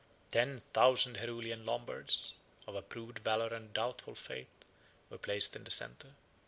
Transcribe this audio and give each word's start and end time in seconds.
Ten 0.31 0.63
thousand 0.73 1.17
Heruli 1.17 1.51
and 1.51 1.63
Lombards, 1.63 2.33
of 2.65 2.73
approved 2.73 3.19
valor 3.19 3.53
and 3.53 3.71
doubtful 3.71 4.15
faith, 4.15 4.49
were 5.11 5.19
placed 5.19 5.55
in 5.55 5.63
the 5.63 5.69
centre. 5.69 6.15